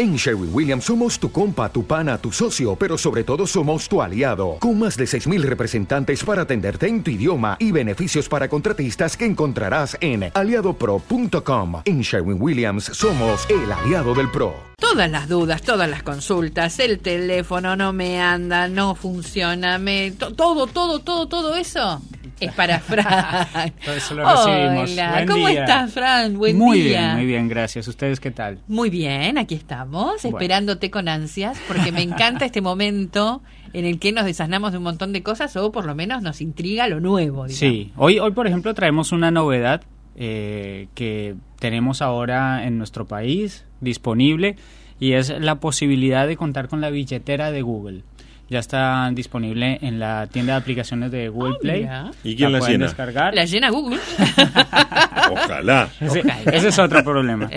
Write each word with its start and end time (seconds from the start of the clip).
En 0.00 0.16
Sherwin 0.16 0.48
Williams 0.54 0.84
somos 0.84 1.18
tu 1.18 1.30
compa, 1.30 1.68
tu 1.70 1.84
pana, 1.84 2.16
tu 2.16 2.32
socio, 2.32 2.74
pero 2.74 2.96
sobre 2.96 3.22
todo 3.22 3.46
somos 3.46 3.86
tu 3.86 4.00
aliado, 4.00 4.56
con 4.58 4.78
más 4.78 4.96
de 4.96 5.04
6.000 5.04 5.42
representantes 5.42 6.24
para 6.24 6.40
atenderte 6.40 6.88
en 6.88 7.02
tu 7.04 7.10
idioma 7.10 7.58
y 7.60 7.70
beneficios 7.70 8.26
para 8.26 8.48
contratistas 8.48 9.14
que 9.14 9.26
encontrarás 9.26 9.98
en 10.00 10.30
aliadopro.com. 10.32 11.82
En 11.84 12.00
Sherwin 12.00 12.40
Williams 12.40 12.84
somos 12.84 13.46
el 13.50 13.70
aliado 13.70 14.14
del 14.14 14.30
PRO. 14.30 14.54
Todas 14.78 15.10
las 15.10 15.28
dudas, 15.28 15.60
todas 15.60 15.90
las 15.90 16.02
consultas, 16.02 16.78
el 16.80 17.00
teléfono 17.00 17.76
no 17.76 17.92
me 17.92 18.22
anda, 18.22 18.68
no 18.68 18.94
funciona, 18.94 19.76
me 19.76 20.12
to- 20.12 20.32
todo, 20.32 20.66
todo, 20.66 21.00
todo, 21.00 21.28
todo 21.28 21.54
eso 21.56 22.00
es 22.40 22.52
para 22.52 22.80
Fran. 22.80 23.06
Lo 23.86 23.92
recibimos. 23.92 24.90
Hola, 24.90 25.12
Buen 25.12 25.26
¿cómo 25.28 25.48
día. 25.48 25.60
estás, 25.60 25.92
Fran? 25.92 26.36
Buen 26.38 26.56
muy 26.58 26.80
día. 26.80 26.98
bien, 27.00 27.16
muy 27.16 27.26
bien, 27.26 27.48
gracias. 27.48 27.86
¿Ustedes 27.88 28.20
qué 28.20 28.30
tal? 28.30 28.58
Muy 28.68 28.90
bien, 28.90 29.38
aquí 29.38 29.54
estamos, 29.54 30.22
Bueno. 30.22 30.36
esperándote 30.38 30.90
con 30.90 31.08
ansias, 31.08 31.58
porque 31.68 31.92
me 31.92 32.02
encanta 32.02 32.44
este 32.44 32.60
momento 32.60 33.42
en 33.72 33.84
el 33.84 33.98
que 33.98 34.12
nos 34.12 34.24
desasnamos 34.24 34.72
de 34.72 34.78
un 34.78 34.84
montón 34.84 35.12
de 35.12 35.22
cosas 35.22 35.54
o 35.56 35.70
por 35.70 35.84
lo 35.86 35.94
menos 35.94 36.22
nos 36.22 36.40
intriga 36.40 36.88
lo 36.88 37.00
nuevo. 37.00 37.44
digamos. 37.46 37.52
Sí, 37.56 37.92
hoy, 37.96 38.18
hoy 38.18 38.32
por 38.32 38.46
ejemplo 38.46 38.74
traemos 38.74 39.12
una 39.12 39.30
novedad 39.30 39.82
eh, 40.16 40.88
que 40.94 41.36
tenemos 41.58 42.02
ahora 42.02 42.66
en 42.66 42.78
nuestro 42.78 43.06
país 43.06 43.64
disponible 43.80 44.56
y 44.98 45.12
es 45.12 45.30
la 45.40 45.60
posibilidad 45.60 46.26
de 46.26 46.36
contar 46.36 46.68
con 46.68 46.80
la 46.80 46.90
billetera 46.90 47.50
de 47.52 47.62
Google. 47.62 48.02
Ya 48.50 48.58
está 48.58 49.08
disponible 49.12 49.78
en 49.80 50.00
la 50.00 50.26
tienda 50.26 50.54
de 50.54 50.58
aplicaciones 50.58 51.12
de 51.12 51.28
Google 51.28 51.54
Play. 51.60 51.82
mira. 51.82 52.10
¿Y 52.24 52.34
quién 52.34 52.50
la 52.52 52.58
pueden 52.58 52.74
llena? 52.74 52.86
descargar. 52.86 53.32
La 53.32 53.44
llena 53.44 53.70
Google. 53.70 53.98
Ojalá. 55.30 55.88
Ese, 56.00 56.20
Ojalá. 56.20 56.40
ese 56.52 56.68
es 56.68 56.78
otro 56.78 57.04
problema. 57.04 57.48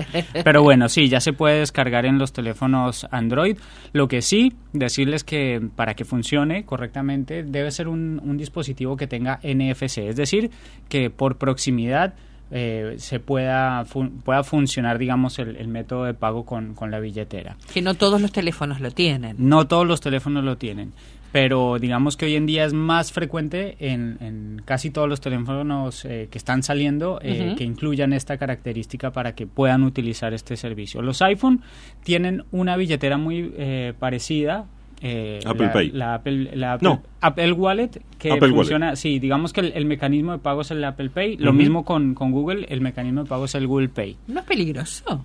Pero 0.44 0.62
bueno, 0.62 0.88
sí, 0.90 1.10
ya 1.10 1.20
se 1.20 1.34
puede 1.34 1.60
descargar 1.60 2.06
en 2.06 2.20
los 2.20 2.32
teléfonos 2.32 3.08
Android. 3.12 3.58
Lo 3.92 4.08
que 4.08 4.22
sí, 4.22 4.54
decirles 4.72 5.24
que 5.24 5.62
para 5.76 5.96
que 5.96 6.06
funcione 6.06 6.64
correctamente 6.66 7.44
debe 7.44 7.72
ser 7.72 7.88
un, 7.88 8.22
un 8.24 8.38
dispositivo 8.38 8.96
que 8.96 9.08
tenga 9.08 9.40
NFC, 9.44 9.98
es 10.00 10.16
decir, 10.16 10.52
que 10.90 11.10
por 11.10 11.38
proximidad 11.38 12.14
eh, 12.52 12.96
se 12.98 13.20
pueda, 13.20 13.84
fun- 13.86 14.22
pueda 14.24 14.44
funcionar, 14.44 14.98
digamos, 14.98 15.40
el, 15.40 15.56
el 15.56 15.68
método 15.68 16.06
de 16.06 16.14
pago 16.14 16.46
con, 16.46 16.74
con 16.76 16.92
la 16.92 17.00
billetera. 17.00 17.56
que 17.74 17.82
no 17.82 17.96
todos 17.96 18.22
los 18.22 18.32
teléfonos 18.32 18.80
lo 18.80 18.92
tienen. 18.92 19.36
No 19.40 19.68
todos 19.68 19.88
los 19.88 20.02
teléfonos 20.02 20.44
lo 20.44 20.58
tienen, 20.58 20.94
pero 21.32 21.80
digamos 21.80 22.16
que 22.16 22.26
hoy 22.26 22.36
en 22.36 22.46
día 22.46 22.64
es 22.66 22.74
más 22.74 23.12
frecuente 23.12 23.76
en, 23.80 24.18
en 24.22 24.62
casi 24.66 24.92
todos 24.92 25.10
los 25.10 25.20
teléfonos 25.20 26.06
eh, 26.06 26.28
que 26.30 26.38
están 26.38 26.62
saliendo 26.62 27.20
eh, 27.24 27.56
que 27.58 27.64
incluyan 27.64 28.14
esta 28.14 28.38
característica 28.38 29.12
para 29.12 29.34
que 29.34 29.48
puedan 29.48 29.84
utilizar 29.84 30.34
este 30.34 30.56
servicio. 30.58 31.02
Los 31.02 31.24
iPhone 31.24 31.62
tienen 32.04 32.44
una 32.52 32.78
billetera 32.78 33.18
muy 33.18 33.52
eh, 33.58 33.94
parecida. 33.98 34.66
Eh, 35.06 35.40
Apple 35.46 35.66
la, 35.68 35.74
Pay. 35.74 35.92
la 35.92 36.14
Apple, 36.16 36.52
la 36.56 36.74
Apple- 36.74 36.88
No. 36.90 37.04
Apple 37.22 37.52
Wallet 37.52 37.90
que 38.18 38.32
Apple 38.32 38.48
Wallet. 38.48 38.56
funciona, 38.56 38.96
sí, 38.96 39.20
digamos 39.20 39.52
que 39.54 39.60
el, 39.62 39.74
el 39.76 39.86
mecanismo 39.86 40.32
de 40.32 40.38
pago 40.40 40.62
es 40.62 40.72
el 40.72 40.84
Apple 40.84 41.10
Pay, 41.10 41.38
lo 41.38 41.52
mismo 41.54 41.84
con, 41.84 42.14
con 42.16 42.32
Google, 42.32 42.66
el 42.70 42.80
mecanismo 42.82 43.24
de 43.24 43.30
pago 43.30 43.46
es 43.46 43.54
el 43.56 43.68
Google 43.68 43.90
Pay. 43.90 44.16
¿No 44.28 44.40
es 44.40 44.46
peligroso? 44.46 45.24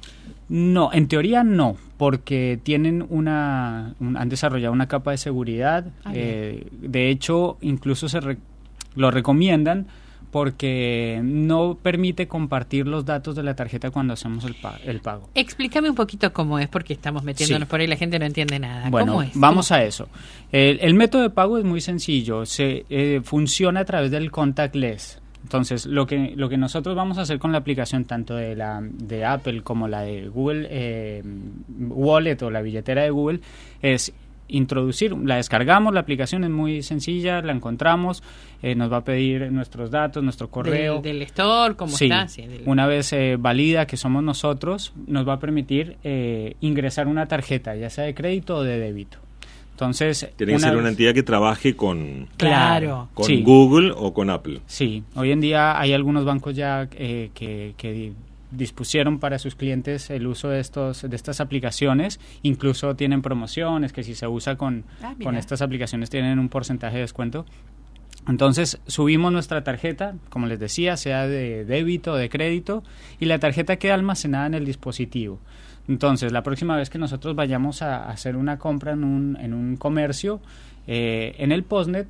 No, 0.49 0.91
en 0.93 1.09
teoría 1.09 1.44
no, 1.44 1.77
porque 1.97 2.59
tienen 2.62 3.05
una, 3.09 3.94
un- 4.00 4.17
han 4.17 4.28
desarrollado 4.28 4.72
una 4.72 4.88
capa 4.88 5.12
de 5.12 5.19
seguridad. 5.19 5.87
Ah, 6.05 6.11
eh, 6.15 6.67
de 6.72 7.11
hecho, 7.11 7.59
incluso 7.61 8.09
se 8.09 8.21
re- 8.21 8.38
lo 8.97 9.11
recomiendan 9.11 9.87
porque 10.31 11.21
no 11.22 11.77
permite 11.81 12.28
compartir 12.28 12.87
los 12.87 13.05
datos 13.05 13.34
de 13.34 13.43
la 13.43 13.55
tarjeta 13.56 13.91
cuando 13.91 14.12
hacemos 14.15 14.44
el, 14.44 14.55
pa- 14.55 14.78
el 14.84 15.00
pago. 15.00 15.28
Explícame 15.34 15.89
un 15.91 15.97
poquito 15.97 16.33
cómo 16.33 16.59
es, 16.59 16.69
porque 16.69 16.93
estamos 16.93 17.22
metiéndonos 17.25 17.66
Sí. 17.66 17.71
por 17.71 17.81
ahí, 17.81 17.87
la 17.87 17.97
gente 17.97 18.19
no 18.19 18.27
entiende 18.27 18.59
nada. 18.59 18.91
Bueno, 18.91 19.12
¿Cómo 19.12 19.22
es? 19.22 19.31
vamos 19.34 19.72
a 19.72 19.83
eso. 19.84 20.09
El, 20.53 20.78
el 20.81 20.94
método 20.94 21.22
de 21.22 21.31
pago 21.31 21.59
es 21.59 21.65
muy 21.65 21.81
sencillo. 21.81 22.44
Se 22.47 22.84
eh, 22.91 23.21
funciona 23.25 23.81
a 23.81 23.84
través 23.84 24.11
del 24.11 24.31
contactless. 24.31 25.21
Entonces, 25.43 25.87
lo 25.87 26.06
que 26.06 26.34
lo 26.37 26.49
que 26.49 26.59
nosotros 26.59 26.94
vamos 26.94 27.17
a 27.17 27.22
hacer 27.22 27.38
con 27.38 27.53
la 27.53 27.59
aplicación 27.59 28.05
tanto 28.05 28.34
de 28.34 28.55
la 28.55 28.81
de 28.83 29.25
Apple 29.25 29.62
como 29.62 29.88
la 29.88 30.03
de 30.03 30.28
Google 30.28 30.67
eh, 30.71 31.22
Wallet 31.78 32.43
o 32.43 32.50
la 32.50 32.61
billetera 32.61 33.03
de 33.05 33.11
Google 33.11 33.41
es 33.81 34.12
introducir, 34.49 35.17
la 35.17 35.37
descargamos, 35.37 35.95
la 35.95 36.01
aplicación 36.01 36.43
es 36.45 36.51
muy 36.51 36.83
sencilla, 36.83 37.41
la 37.43 37.53
encontramos, 37.53 38.23
eh, 38.63 38.75
nos 38.75 38.91
va 38.93 38.99
a 38.99 39.05
pedir 39.05 39.53
nuestros 39.53 39.91
datos, 39.91 40.23
nuestro 40.25 40.49
correo. 40.49 40.95
Del, 41.01 41.15
del 41.15 41.23
store, 41.23 41.75
¿cómo 41.77 41.93
Sí, 41.97 42.07
está? 42.07 42.27
Sí, 42.29 42.47
del- 42.47 42.63
una 42.67 42.87
vez 42.87 43.13
eh, 43.13 43.37
valida 43.39 43.87
que 43.87 43.97
somos 43.97 44.23
nosotros, 44.23 44.93
nos 45.07 45.27
va 45.29 45.35
a 45.35 45.39
permitir 45.39 45.97
eh, 46.05 46.55
ingresar 46.61 47.07
una 47.07 47.27
tarjeta, 47.27 47.77
ya 47.77 47.91
sea 47.91 48.05
de 48.05 48.15
crédito 48.15 48.57
o 48.57 48.63
de 48.63 48.79
débito. 48.79 49.19
Entonces, 49.73 50.29
Tiene 50.37 50.55
que 50.55 50.59
ser 50.59 50.77
una 50.77 50.89
entidad 50.89 51.15
que 51.15 51.23
trabaje 51.23 51.77
con, 51.77 52.27
Claro. 52.37 53.09
con 53.15 53.27
Sí. 53.27 53.43
Google 53.43 53.93
o 53.97 54.13
con 54.13 54.29
Apple. 54.29 54.61
Sí, 54.67 55.05
hoy 55.15 55.31
en 55.31 55.41
día 55.41 55.79
hay 55.79 55.93
algunos 55.93 56.25
bancos 56.25 56.57
ya 56.57 56.89
eh, 56.97 57.31
que, 57.33 57.75
dispusieron 58.51 59.19
para 59.19 59.39
sus 59.39 59.55
clientes 59.55 60.11
el 60.11 60.27
uso 60.27 60.49
de 60.49 60.61
estos 60.61 61.03
de 61.03 61.15
estas 61.15 61.41
aplicaciones, 61.41 62.21
incluso 62.43 62.97
tienen 62.97 63.23
promociones 63.23 63.93
que 63.93 64.03
si 64.03 64.15
se 64.15 64.27
usa 64.27 64.57
con, 64.57 64.85
Ah, 65.03 65.15
con 65.23 65.37
estas 65.37 65.63
aplicaciones 65.63 66.11
tienen 66.11 66.39
un 66.39 66.49
porcentaje 66.49 66.97
de 66.97 67.03
descuento. 67.03 67.45
Entonces 68.27 68.81
subimos 68.87 69.33
nuestra 69.33 69.65
tarjeta, 69.65 70.15
como 70.29 70.47
les 70.47 70.59
decía, 70.59 70.97
sea 70.97 71.27
de 71.27 71.65
débito 71.65 72.13
o 72.13 72.17
de 72.17 72.29
crédito, 72.29 72.83
y 73.19 73.27
la 73.27 73.39
tarjeta 73.39 73.77
queda 73.77 73.95
almacenada 73.95 74.47
en 74.47 74.55
el 74.55 74.67
dispositivo. 74.67 75.39
Entonces, 75.89 76.33
la 76.33 76.43
próxima 76.43 76.77
vez 76.77 76.91
que 76.91 76.99
nosotros 76.99 77.35
vayamos 77.35 77.81
a 77.81 78.11
hacer 78.11 78.37
una 78.37 78.59
compra 78.59 78.93
en 78.93 79.05
un, 79.05 79.39
en 79.41 79.55
un 79.55 79.77
comercio, 79.77 80.41
eh, 80.87 81.35
en 81.39 81.51
el 81.51 81.65
postnet, 81.65 82.07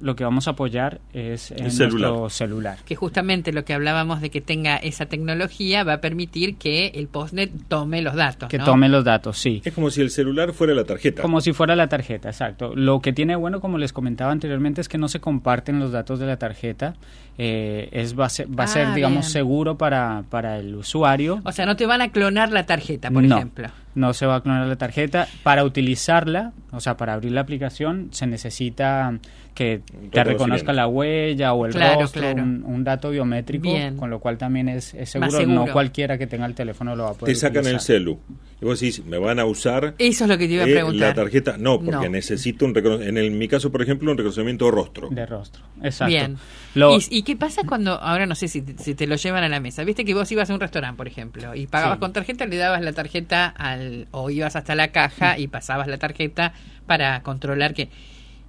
lo 0.00 0.16
que 0.16 0.24
vamos 0.24 0.48
a 0.48 0.52
apoyar 0.52 1.00
es 1.12 1.50
en 1.52 1.64
El 1.66 1.70
celular. 1.70 2.10
nuestro 2.10 2.30
celular. 2.30 2.78
que 2.84 2.96
justamente 2.96 3.52
lo 3.52 3.64
que 3.64 3.72
hablábamos 3.74 4.20
de 4.20 4.30
que 4.30 4.40
tenga 4.40 4.76
esa 4.76 5.06
tecnología 5.06 5.84
va 5.84 5.94
a 5.94 6.00
permitir 6.00 6.56
que 6.56 6.88
el 6.94 7.06
postnet 7.08 7.50
tome 7.68 8.02
los 8.02 8.14
datos. 8.14 8.48
Que 8.48 8.58
¿no? 8.58 8.64
tome 8.64 8.88
los 8.88 9.04
datos, 9.04 9.38
sí. 9.38 9.62
Es 9.64 9.72
como 9.72 9.90
si 9.90 10.00
el 10.00 10.10
celular 10.10 10.52
fuera 10.52 10.74
la 10.74 10.84
tarjeta. 10.84 11.22
Como 11.22 11.40
si 11.40 11.52
fuera 11.52 11.76
la 11.76 11.88
tarjeta, 11.88 12.30
exacto. 12.30 12.72
Lo 12.74 13.00
que 13.00 13.12
tiene 13.12 13.36
bueno, 13.36 13.60
como 13.60 13.78
les 13.78 13.92
comentaba 13.92 14.32
anteriormente, 14.32 14.80
es 14.80 14.88
que 14.88 14.98
no 14.98 15.08
se 15.08 15.20
comparten 15.20 15.78
los 15.78 15.92
datos 15.92 16.18
de 16.18 16.26
la 16.26 16.36
tarjeta. 16.36 16.94
Eh, 17.38 17.88
es 17.92 18.18
va 18.18 18.26
a 18.26 18.28
ser, 18.28 18.46
va 18.48 18.64
a 18.64 18.66
Ah, 18.66 18.68
ser, 18.68 18.94
digamos, 18.94 19.20
bien. 19.20 19.30
seguro 19.32 19.76
para, 19.78 20.24
para 20.30 20.58
el 20.58 20.74
usuario. 20.74 21.40
O 21.44 21.52
sea, 21.52 21.64
no 21.66 21.76
te 21.76 21.86
van 21.86 22.00
a 22.02 22.10
clonar 22.10 22.50
la 22.52 22.66
tarjeta, 22.66 23.10
por 23.10 23.22
no, 23.22 23.36
ejemplo. 23.36 23.68
No 23.94 24.12
se 24.14 24.26
va 24.26 24.36
a 24.36 24.40
clonar 24.42 24.66
la 24.66 24.76
tarjeta. 24.76 25.28
Para 25.42 25.64
utilizarla, 25.64 26.52
o 26.70 26.80
sea, 26.80 26.96
para 26.96 27.12
abrir 27.14 27.32
la 27.32 27.42
aplicación, 27.42 28.08
se 28.12 28.26
necesita 28.26 29.18
que 29.54 29.82
te 30.10 30.24
reconozca 30.24 30.72
la 30.72 30.86
huella 30.86 31.52
o 31.52 31.66
el 31.66 31.72
Claro, 31.72 32.00
rostro, 32.00 32.22
claro. 32.22 32.42
Un, 32.42 32.64
un 32.64 32.84
dato 32.84 33.10
biométrico, 33.10 33.64
Bien. 33.64 33.96
con 33.96 34.08
lo 34.08 34.18
cual 34.18 34.38
también 34.38 34.68
es, 34.68 34.94
es 34.94 35.14
Más 35.16 35.30
seguro. 35.32 35.46
No 35.48 35.54
seguro. 35.60 35.72
cualquiera 35.74 36.16
que 36.16 36.26
tenga 36.26 36.46
el 36.46 36.54
teléfono 36.54 36.96
lo 36.96 37.04
va 37.04 37.10
a 37.10 37.14
poder 37.14 37.34
Te 37.34 37.40
sacan 37.40 37.66
el 37.66 37.80
celu. 37.80 38.18
Y 38.62 38.64
vos 38.64 38.78
decís, 38.78 39.04
¿me 39.04 39.18
van 39.18 39.40
a 39.40 39.44
usar 39.44 39.96
Eso 39.98 40.22
es 40.24 40.30
lo 40.30 40.38
que 40.38 40.46
te 40.46 40.54
iba 40.54 40.62
a 40.62 40.68
eh, 40.68 40.72
preguntar. 40.72 41.08
la 41.08 41.14
tarjeta? 41.14 41.56
No, 41.58 41.80
porque 41.80 42.06
No. 42.06 42.08
necesito 42.10 42.64
un 42.64 42.72
recono- 42.74 43.02
en, 43.02 43.18
el- 43.18 43.24
en 43.26 43.36
mi 43.38 43.48
caso, 43.48 43.72
por 43.72 43.82
ejemplo, 43.82 44.10
un 44.12 44.16
reconocimiento 44.16 44.66
de 44.66 44.70
rostro. 44.70 45.08
De 45.10 45.26
rostro, 45.26 45.64
exacto. 45.82 46.06
Bien. 46.12 46.36
Lo- 46.76 46.96
¿Y, 46.96 47.04
y 47.10 47.22
qué 47.24 47.34
pasa 47.34 47.62
cuando, 47.66 47.94
ahora 48.00 48.24
no 48.24 48.36
sé 48.36 48.46
si 48.46 48.62
te, 48.62 48.80
si 48.80 48.94
te 48.94 49.08
lo 49.08 49.16
llevan 49.16 49.42
a 49.42 49.48
la 49.48 49.58
mesa? 49.58 49.82
Viste 49.82 50.04
que 50.04 50.14
vos 50.14 50.30
ibas 50.30 50.48
a 50.48 50.54
un 50.54 50.60
restaurante, 50.60 50.96
por 50.96 51.08
ejemplo, 51.08 51.56
y 51.56 51.66
pagabas 51.66 51.96
Sí. 51.96 52.00
con 52.00 52.12
tarjeta, 52.12 52.46
le 52.46 52.56
dabas 52.56 52.82
la 52.82 52.92
tarjeta 52.92 53.46
al, 53.48 54.06
o 54.12 54.30
ibas 54.30 54.54
hasta 54.54 54.76
la 54.76 54.92
caja 54.92 55.38
y 55.38 55.48
pasabas 55.48 55.88
la 55.88 55.98
tarjeta 55.98 56.54
para 56.86 57.20
controlar 57.24 57.74
que... 57.74 57.88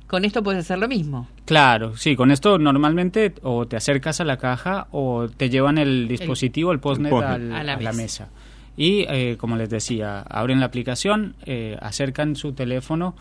Con 0.05 0.25
esto 0.25 0.43
puedes 0.43 0.59
hacer 0.63 0.77
lo 0.77 0.87
mismo. 0.87 1.27
Claro, 1.45 1.97
sí, 1.97 2.15
con 2.15 2.29
esto 2.29 2.59
normalmente 2.59 3.33
o 3.41 3.65
te 3.65 3.77
acercas 3.77 4.21
a 4.21 4.25
la 4.25 4.37
caja 4.37 4.85
o 4.91 5.27
te 5.27 5.49
llevan 5.49 5.79
el 5.79 6.07
dispositivo, 6.07 6.71
el, 6.71 6.79
postnet, 6.79 7.09
postnet. 7.09 7.31
al- 7.31 7.51
A 7.55 7.63
la 7.63 7.73
a 7.73 7.81
la 7.81 7.93
mesa. 7.93 8.29
Y 8.75 9.05
eh, 9.09 9.35
como 9.37 9.55
les 9.55 9.69
decía, 9.69 10.21
abren 10.21 10.59
la 10.59 10.65
aplicación, 10.67 11.35
eh, 11.45 11.77
acercan 11.81 12.35
su 12.35 12.53
teléfono 12.53 13.15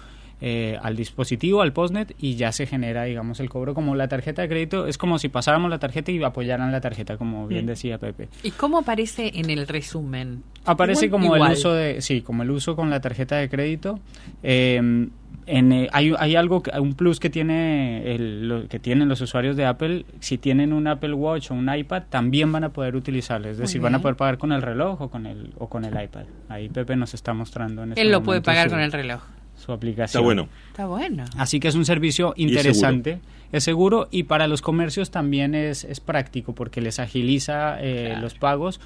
eh, 0.45 0.77
al 0.83 0.97
dispositivo, 0.97 1.63
al 1.63 1.73
postnet, 1.73 2.15
y 2.19 2.35
ya 2.35 2.51
se 2.51 2.67
genera, 2.67 3.05
digamos, 3.05 3.39
el 3.39 3.49
cobro. 3.49 3.75
Como 3.75 3.95
la 3.95 4.09
tarjeta 4.09 4.43
de 4.43 4.49
crédito, 4.49 4.87
es 4.89 4.99
como 4.99 5.19
si 5.21 5.29
pasáramos 5.29 5.71
la 5.71 5.79
tarjeta 5.79 6.11
y 6.11 6.21
apoyaran 6.23 6.73
la 6.73 6.81
tarjeta, 6.81 7.17
como 7.17 7.47
bien 7.47 7.65
decía 7.67 7.99
Pepe. 7.99 8.29
¿Y 8.43 8.51
cómo 8.51 8.79
aparece 8.79 9.31
en 9.35 9.51
el 9.51 9.69
resumen? 9.69 10.43
Aparece 10.65 11.07
Igual- 11.07 11.11
como 11.23 11.37
igual. 11.37 11.53
el 11.53 11.59
uso 11.59 11.73
de, 11.75 12.01
sí, 12.01 12.23
como 12.23 12.43
el 12.43 12.51
uso 12.51 12.75
con 12.75 12.91
la 12.91 13.01
tarjeta 13.01 13.37
de 13.37 13.49
crédito. 13.49 14.01
Eh, 14.43 15.07
en, 15.47 15.73
eh, 15.73 15.89
hay, 15.93 16.13
hay 16.19 16.37
algo, 16.37 16.63
que- 16.63 16.71
un 16.79 16.95
plus 16.95 17.19
que 17.21 17.31
tiene 17.31 18.15
el- 18.15 18.49
lo, 18.49 18.69
que 18.69 18.79
tienen 18.79 19.09
los 19.09 19.21
usuarios 19.21 19.57
de 19.57 19.65
Apple. 19.67 20.05
Si 20.21 20.39
tienen 20.39 20.73
un 20.73 20.87
Apple 20.87 21.15
Watch 21.15 21.51
o 21.51 21.55
un 21.55 21.73
iPad, 21.75 22.05
también 22.09 22.53
van 22.53 22.65
a 22.65 22.69
poder 22.71 22.95
utilizarlo. 22.97 23.49
Es 23.49 23.59
decir, 23.59 23.81
van 23.81 23.95
a 23.95 23.99
poder 24.01 24.17
pagar 24.17 24.39
con 24.39 24.53
el 24.53 24.63
reloj 24.63 25.01
o 25.01 25.11
con 25.11 25.27
el 25.27 25.51
o 25.59 25.69
con 25.69 25.85
el 25.85 25.93
iPad. 26.03 26.25
Ahí 26.49 26.69
Pepe 26.69 26.97
nos 26.97 27.15
está 27.15 27.35
mostrando. 27.35 27.83
En 27.83 27.91
este 27.91 28.01
Él 28.03 28.11
lo 28.13 28.23
puede 28.23 28.41
pagar 28.41 28.69
su- 28.69 28.75
con 28.75 28.81
el 28.81 28.93
reloj. 28.93 29.23
Su 29.57 29.71
aplicación. 29.73 30.07
Está 30.07 30.21
bueno. 30.21 30.49
Está 30.69 30.87
bueno. 30.87 31.25
Así 31.37 31.61
que 31.61 31.69
es 31.69 31.75
un 31.75 31.85
servicio 31.85 32.33
es 32.37 32.41
interesante, 32.43 33.21
es 33.53 33.63
seguro 33.63 34.09
y 34.11 34.25
para 34.25 34.49
los 34.49 34.61
comercios 34.63 35.11
también 35.11 35.55
es, 35.55 35.85
es 35.85 36.01
práctico 36.01 36.55
porque 36.55 36.81
les 36.81 36.99
agiliza 36.99 37.77
eh, 37.81 38.07
Claro. 38.07 38.23
los 38.23 38.35
pagos, 38.35 38.81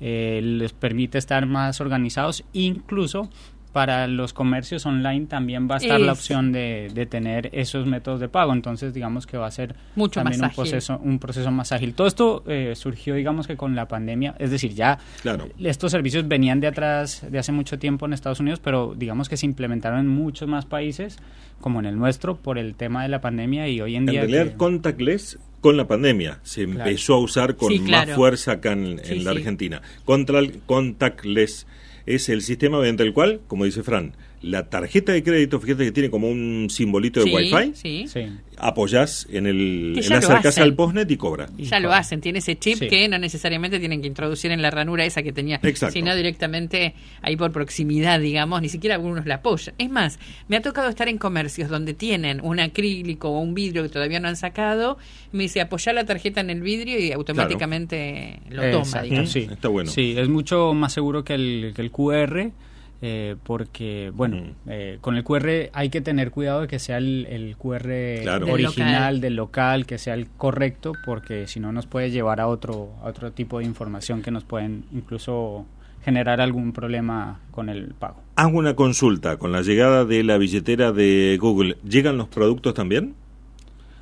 eh, 0.00 0.40
les 0.42 0.72
permite 0.72 1.18
estar 1.18 1.46
más 1.46 1.80
organizados, 1.80 2.44
incluso 2.52 3.30
para 3.78 4.08
los 4.08 4.32
comercios 4.32 4.84
online 4.86 5.26
también 5.26 5.68
va 5.70 5.76
a 5.76 5.78
estar 5.78 6.00
la 6.00 6.10
opción 6.10 6.50
de, 6.50 6.90
de 6.92 7.06
tener 7.06 7.48
esos 7.52 7.86
métodos 7.86 8.18
de 8.18 8.28
pago, 8.28 8.52
entonces 8.52 8.92
digamos 8.92 9.24
que 9.24 9.36
va 9.36 9.46
a 9.46 9.52
ser 9.52 9.76
Mucho 9.94 10.18
también 10.20 10.40
más 10.40 10.50
un 10.50 10.56
proceso, 10.56 10.98
un 11.00 11.20
proceso 11.20 11.52
más 11.52 11.70
ágil. 11.70 11.94
Todo 11.94 12.08
esto 12.08 12.42
eh, 12.48 12.72
surgió 12.74 13.14
digamos 13.14 13.46
que 13.46 13.56
con 13.56 13.76
la 13.76 13.86
pandemia, 13.86 14.34
es 14.40 14.50
decir, 14.50 14.74
ya 14.74 14.98
Claro. 15.22 15.48
estos 15.60 15.92
servicios 15.92 16.26
venían 16.26 16.58
de 16.58 16.66
atrás 16.66 17.24
de 17.30 17.38
hace 17.38 17.52
mucho 17.52 17.78
tiempo 17.78 18.04
en 18.06 18.14
Estados 18.14 18.40
Unidos, 18.40 18.58
pero 18.58 18.96
digamos 18.96 19.28
que 19.28 19.36
se 19.36 19.46
implementaron 19.46 20.00
en 20.00 20.08
muchos 20.08 20.48
más 20.48 20.66
países, 20.66 21.16
como 21.60 21.78
en 21.78 21.86
el 21.86 21.96
nuestro, 21.96 22.34
por 22.36 22.58
el 22.58 22.74
tema 22.74 23.04
de 23.04 23.10
la 23.10 23.20
pandemia 23.20 23.68
y 23.68 23.80
hoy 23.80 23.94
en 23.94 24.02
En 24.02 24.06
día... 24.06 24.20
realidad, 24.22 24.46
que- 24.46 24.56
contactless 24.56 25.38
con 25.60 25.76
la 25.76 25.86
pandemia 25.86 26.40
se 26.42 26.64
Claro. 26.64 26.80
empezó 26.90 27.14
a 27.14 27.18
usar 27.20 27.54
con 27.54 27.70
Sí, 27.72 27.78
claro. 27.78 28.08
más 28.08 28.16
fuerza 28.16 28.52
acá 28.54 28.72
en, 28.72 28.98
Sí, 29.04 29.12
en 29.12 29.24
la 29.24 29.30
sí. 29.30 29.38
Argentina. 29.38 29.82
Contra 30.04 30.40
el 30.40 30.58
contactless 30.66 31.66
es 32.14 32.28
el 32.28 32.42
sistema 32.42 32.78
mediante 32.78 33.02
el 33.02 33.12
cual, 33.12 33.40
como 33.46 33.64
dice 33.64 33.82
Fran, 33.82 34.14
la 34.40 34.68
tarjeta 34.70 35.12
de 35.12 35.22
crédito, 35.22 35.58
fíjate 35.60 35.84
que 35.86 35.92
tiene 35.92 36.10
como 36.10 36.30
un 36.30 36.68
simbolito 36.70 37.20
de 37.20 37.26
sí, 37.26 37.34
Wi-Fi, 37.34 37.72
Sí. 37.74 38.04
Sí. 38.06 38.20
apoyás 38.56 39.26
en 39.30 39.46
el 39.46 40.00
en 40.02 40.12
acercás 40.12 40.58
al 40.58 40.74
postnet 40.74 41.10
y 41.10 41.16
cobra. 41.16 41.48
Y 41.58 41.64
Ya 41.64 41.80
lo 41.80 41.92
hacen, 41.92 42.20
tiene 42.20 42.38
ese 42.38 42.56
chip 42.56 42.78
Sí. 42.78 42.88
que 42.88 43.08
no 43.08 43.18
necesariamente 43.18 43.78
tienen 43.80 44.00
que 44.00 44.06
introducir 44.06 44.50
en 44.52 44.62
la 44.62 44.70
ranura 44.70 45.04
esa 45.04 45.22
que 45.22 45.32
tenía, 45.32 45.58
Exacto. 45.62 45.92
sino 45.94 46.14
directamente 46.14 46.94
ahí 47.22 47.36
por 47.36 47.50
proximidad, 47.52 48.20
digamos, 48.20 48.62
ni 48.62 48.68
siquiera 48.68 48.94
algunos 48.96 49.26
la 49.26 49.36
apoyan. 49.36 49.74
Es 49.78 49.90
más, 49.90 50.18
me 50.48 50.56
ha 50.56 50.62
tocado 50.62 50.88
estar 50.88 51.08
en 51.08 51.18
comercios 51.18 51.68
donde 51.68 51.94
tienen 51.94 52.40
un 52.42 52.60
acrílico 52.60 53.28
o 53.30 53.40
un 53.40 53.54
vidrio 53.54 53.82
que 53.82 53.88
todavía 53.88 54.20
no 54.20 54.28
han 54.28 54.36
sacado, 54.36 54.98
me 55.32 55.44
dice 55.44 55.60
apoyar 55.60 55.94
la 55.96 56.04
tarjeta 56.04 56.40
en 56.40 56.50
el 56.50 56.62
vidrio 56.62 56.98
y 56.98 57.10
automáticamente 57.12 58.40
lo 58.50 58.62
toma, 58.70 58.78
Exacto, 58.84 59.08
digamos. 59.08 59.30
sí. 59.32 59.48
Está 59.50 59.68
bueno. 59.68 59.90
Sí, 59.90 60.14
es 60.16 60.28
mucho 60.28 60.74
más 60.74 60.92
seguro 60.92 61.24
que 61.24 61.34
el, 61.34 61.72
que 61.74 61.82
el 61.82 61.90
QR. 61.90 62.52
Eh, 63.00 63.36
porque, 63.44 64.10
bueno, 64.14 64.36
Mm. 64.36 64.50
eh, 64.68 64.98
con 65.00 65.16
el 65.16 65.24
QR 65.24 65.70
hay 65.72 65.88
que 65.88 66.00
tener 66.00 66.30
cuidado 66.30 66.62
de 66.62 66.68
que 66.68 66.78
sea 66.78 66.98
el, 66.98 67.26
el 67.30 67.56
QR 67.56 68.20
Claro. 68.22 68.46
Del 68.46 68.54
original 68.54 68.94
local. 69.14 69.20
del 69.20 69.36
local, 69.36 69.86
que 69.86 69.98
sea 69.98 70.14
el 70.14 70.28
correcto, 70.28 70.92
porque 71.04 71.46
si 71.46 71.60
no 71.60 71.70
nos 71.72 71.86
puede 71.86 72.10
llevar 72.10 72.40
a 72.40 72.48
otro, 72.48 72.90
a 73.02 73.06
otro 73.08 73.30
tipo 73.32 73.58
de 73.60 73.64
información 73.66 74.20
que 74.22 74.30
nos 74.30 74.44
pueden 74.44 74.84
incluso 74.92 75.64
generar 76.04 76.40
algún 76.40 76.72
problema 76.72 77.40
con 77.50 77.68
el 77.68 77.94
pago. 77.94 78.22
Hago 78.36 78.58
una 78.58 78.74
consulta. 78.74 79.36
Con 79.36 79.52
la 79.52 79.62
llegada 79.62 80.04
de 80.04 80.22
la 80.24 80.38
billetera 80.38 80.92
de 80.92 81.36
Google, 81.40 81.76
¿llegan 81.86 82.16
los 82.16 82.28
productos 82.28 82.72
también? 82.74 83.14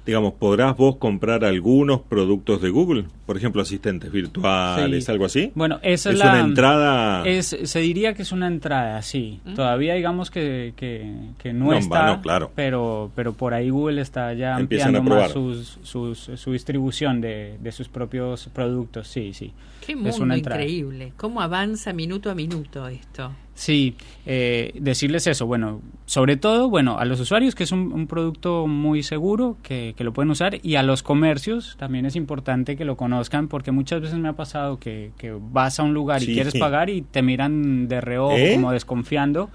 Digamos, 0.06 0.34
¿podrás 0.34 0.76
vos 0.76 0.96
comprar 0.96 1.44
algunos 1.44 2.00
productos 2.02 2.62
de 2.62 2.70
Google? 2.70 3.06
Por 3.26 3.36
ejemplo, 3.36 3.60
asistentes 3.60 4.12
virtuales, 4.12 5.04
Sí. 5.04 5.10
algo 5.10 5.24
así. 5.24 5.50
Bueno, 5.56 5.80
esa 5.82 6.10
es, 6.10 6.18
la 6.18 6.30
una 6.30 6.40
entrada. 6.40 7.26
Es, 7.26 7.46
se 7.64 7.80
diría 7.80 8.14
que 8.14 8.22
es 8.22 8.30
una 8.30 8.46
entrada, 8.46 9.02
sí. 9.02 9.40
Todavía 9.56 9.94
digamos 9.94 10.30
que, 10.30 10.74
que, 10.76 11.12
que 11.38 11.52
no, 11.52 11.66
No, 11.66 11.72
está, 11.74 12.06
no, 12.06 12.22
claro. 12.22 12.52
pero, 12.54 13.10
pero 13.16 13.32
por 13.32 13.52
ahí 13.52 13.68
Google 13.70 14.00
está 14.00 14.32
ya 14.34 14.54
ampliando 14.54 15.02
más 15.02 15.32
sus, 15.32 15.78
sus, 15.82 16.30
su 16.36 16.52
distribución 16.52 17.20
de, 17.20 17.56
de 17.60 17.72
sus 17.72 17.88
propios 17.88 18.48
productos, 18.52 19.08
sí, 19.08 19.32
sí. 19.34 19.52
Qué 19.84 19.92
Es 19.92 19.98
mundo 19.98 20.22
una 20.22 20.36
increíble. 20.38 21.12
¿Cómo 21.16 21.40
avanza 21.40 21.92
minuto 21.92 22.30
a 22.30 22.34
minuto 22.36 22.86
esto? 22.86 23.32
Sí, 23.58 23.94
eh, 24.26 24.72
decirles 24.78 25.26
eso, 25.26 25.46
bueno, 25.46 25.80
sobre 26.04 26.36
todo, 26.36 26.68
bueno, 26.68 26.98
a 26.98 27.06
los 27.06 27.18
usuarios 27.20 27.54
que 27.54 27.62
es 27.64 27.72
un, 27.72 27.90
un 27.90 28.06
producto 28.06 28.66
muy 28.66 29.02
seguro, 29.02 29.56
que, 29.62 29.94
que 29.96 30.04
lo 30.04 30.12
pueden 30.12 30.30
usar, 30.30 30.58
y 30.62 30.74
a 30.74 30.82
los 30.82 31.02
comercios 31.02 31.74
también 31.78 32.04
es 32.04 32.16
importante 32.16 32.76
que 32.76 32.84
lo 32.84 32.98
conozcan, 32.98 33.48
porque 33.48 33.72
muchas 33.72 34.02
veces 34.02 34.18
me 34.18 34.28
ha 34.28 34.34
pasado 34.34 34.78
que, 34.78 35.12
que 35.16 35.34
vas 35.40 35.80
a 35.80 35.84
un 35.84 35.94
lugar 35.94 36.20
Sí. 36.20 36.32
y 36.32 36.34
quieres 36.34 36.54
pagar 36.54 36.90
y 36.90 37.00
te 37.00 37.22
miran 37.22 37.88
de 37.88 38.02
reojo, 38.02 38.36
¿Eh? 38.36 38.52
como 38.56 38.72
desconfiando, 38.72 39.48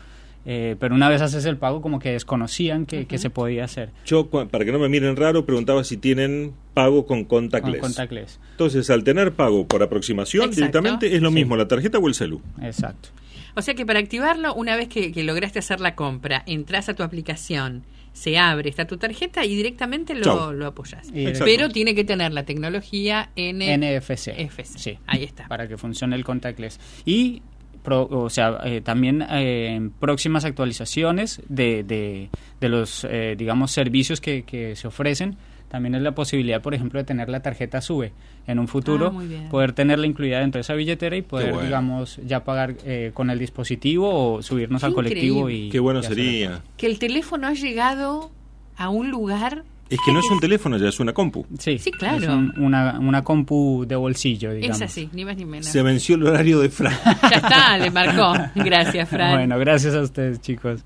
eh, 0.45 0.75
pero 0.79 0.95
una 0.95 1.07
vez 1.09 1.21
haces 1.21 1.45
el 1.45 1.57
pago 1.57 1.81
como 1.81 1.99
que 1.99 2.11
desconocían 2.11 2.85
que, 2.85 3.05
que 3.05 3.17
se 3.19 3.29
podía 3.29 3.63
hacer 3.65 3.91
Yo, 4.05 4.27
para 4.29 4.65
que 4.65 4.71
no 4.71 4.79
me 4.79 4.89
miren 4.89 5.15
raro, 5.15 5.45
preguntaba 5.45 5.83
si 5.83 5.97
tienen 5.97 6.53
pago 6.73 7.05
con 7.05 7.25
con 7.25 7.41
contactless. 7.43 7.79
contactless. 7.81 8.39
Entonces, 8.51 8.89
al 8.89 9.03
tener 9.03 9.33
pago 9.33 9.67
por 9.67 9.83
aproximación 9.83 10.45
Exacto. 10.45 10.55
directamente, 10.55 11.15
es 11.15 11.21
lo 11.21 11.29
Sí. 11.29 11.35
mismo, 11.35 11.55
la 11.55 11.67
tarjeta 11.67 11.99
o 11.99 12.07
el 12.07 12.13
celu. 12.15 12.41
Exacto. 12.61 13.09
O 13.55 13.61
sea 13.61 13.73
que 13.73 13.85
para 13.85 13.99
activarlo, 13.99 14.53
una 14.55 14.75
vez 14.77 14.87
que, 14.87 15.11
que 15.11 15.23
lograste 15.23 15.59
hacer 15.59 15.79
la 15.81 15.93
compra, 15.95 16.43
entras 16.47 16.87
a 16.89 16.93
tu 16.93 17.03
aplicación, 17.03 17.83
se 18.13 18.37
abre, 18.37 18.69
está 18.69 18.85
tu 18.87 18.97
tarjeta 18.97 19.45
y 19.45 19.55
directamente 19.55 20.15
lo, 20.15 20.23
Chau. 20.23 20.53
lo 20.53 20.67
apoyas. 20.67 21.09
Pero 21.13 21.69
tiene 21.69 21.93
que 21.95 22.03
tener 22.03 22.33
la 22.33 22.43
tecnología 22.45 23.29
N 23.35 23.77
NFC. 23.77 24.29
FC. 24.37 24.79
Sí. 24.79 24.97
Ahí 25.05 25.23
está. 25.23 25.47
Para 25.47 25.67
que 25.67 25.77
funcione 25.77 26.15
el 26.15 26.23
contactless. 26.23 26.79
Y, 27.05 27.41
pro- 27.83 28.07
o 28.11 28.29
sea, 28.29 28.59
eh, 28.65 28.81
también 28.81 29.21
eh, 29.21 29.73
en 29.75 29.91
próximas 29.91 30.45
actualizaciones 30.45 31.41
de, 31.49 31.83
de, 31.83 32.29
de 32.59 32.69
los, 32.69 33.05
eh, 33.09 33.35
digamos, 33.37 33.71
servicios 33.71 34.21
que, 34.21 34.43
que 34.43 34.75
se 34.75 34.87
ofrecen, 34.87 35.37
también 35.69 35.95
es 35.95 36.01
la 36.01 36.13
posibilidad, 36.13 36.61
por 36.61 36.73
ejemplo, 36.73 36.99
de 36.99 37.05
tener 37.05 37.29
la 37.29 37.41
tarjeta 37.41 37.79
SUBE 37.79 38.11
en 38.45 38.59
un 38.59 38.67
futuro, 38.67 39.13
Ah, 39.17 39.49
poder 39.49 39.71
tenerla 39.71 40.05
incluida 40.05 40.39
dentro 40.39 40.57
de 40.59 40.61
esa 40.63 40.73
billetera 40.73 41.15
y 41.15 41.21
poder, 41.21 41.51
bueno. 41.51 41.65
digamos, 41.65 42.19
ya 42.25 42.43
pagar 42.43 42.75
eh, 42.85 43.11
con 43.13 43.29
el 43.29 43.39
dispositivo 43.39 44.33
o 44.35 44.41
subirnos 44.41 44.81
Qué 44.81 44.85
al 44.87 44.93
colectivo 44.93 45.49
y... 45.49 45.69
Qué 45.69 45.79
bueno 45.79 46.03
sería. 46.03 46.61
Que 46.75 46.87
el 46.87 46.99
teléfono 46.99 47.47
ha 47.47 47.53
llegado 47.53 48.31
a 48.75 48.89
un 48.89 49.09
lugar. 49.11 49.63
Es 49.91 49.99
que 50.05 50.11
no 50.13 50.19
es 50.19 50.29
un 50.31 50.39
teléfono, 50.39 50.77
ya 50.77 50.87
es 50.89 50.99
una 50.99 51.13
compu. 51.13 51.45
Sí, 51.59 51.77
Sí, 51.77 51.91
claro. 51.91 52.17
es 52.17 52.27
un- 52.29 52.53
una, 52.57 52.97
una 52.99 53.23
compu 53.23 53.85
de 53.87 53.95
bolsillo, 53.95 54.53
digamos. 54.53 54.77
Es 54.77 54.81
así, 54.83 55.09
ni 55.13 55.25
más 55.25 55.35
ni 55.37 55.45
menos. 55.45 55.65
Se 55.67 55.81
venció 55.83 56.15
el 56.15 56.25
horario 56.25 56.59
de 56.59 56.69
Fran. 56.69 56.93
Ya 57.29 57.37
está, 57.37 57.77
le 57.77 57.91
marcó. 57.91 58.33
Gracias, 58.55 59.09
Fran. 59.09 59.33
Bueno, 59.33 59.59
gracias 59.59 59.93
a 59.93 60.01
ustedes, 60.01 60.39
chicos. 60.41 60.83